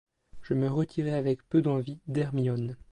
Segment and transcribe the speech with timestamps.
[0.41, 2.75] Je me retirai avec peu d'envie d'Hermione.